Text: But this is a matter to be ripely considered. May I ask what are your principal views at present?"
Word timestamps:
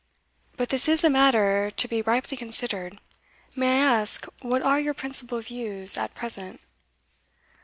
But 0.57 0.69
this 0.69 0.89
is 0.89 1.03
a 1.03 1.11
matter 1.11 1.69
to 1.69 1.87
be 1.87 2.01
ripely 2.01 2.35
considered. 2.35 2.97
May 3.55 3.81
I 3.83 3.97
ask 3.99 4.25
what 4.41 4.63
are 4.63 4.79
your 4.79 4.95
principal 4.95 5.41
views 5.41 5.95
at 5.95 6.15
present?" 6.15 6.65